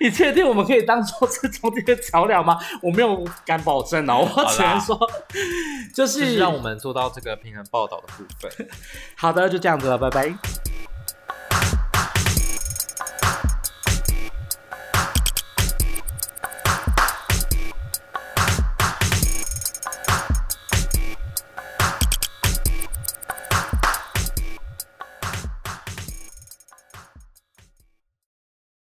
[0.00, 2.58] 你确定我们可以当做这中间的桥梁吗？
[2.82, 4.98] 我没有敢保证哦，我只能说，
[5.94, 8.68] 就就是是让我们做到这个平衡报道的部分。
[9.16, 10.73] 好的，就这样子了，拜拜。